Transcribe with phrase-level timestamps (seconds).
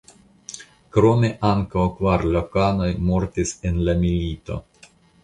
[0.95, 4.59] Krome ankaŭ kvar lokanoj mortis en la milito.